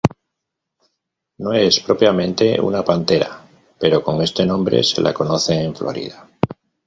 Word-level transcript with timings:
No 1.37 1.53
es 1.53 1.79
propiamente 1.81 2.59
una 2.59 2.83
pantera 2.83 3.39
pero 3.79 4.01
con 4.03 4.19
este 4.23 4.47
nombre 4.47 4.81
se 4.83 4.99
la 4.99 5.13
conoce 5.13 5.53
en 5.61 5.75
Florida. 5.75 6.27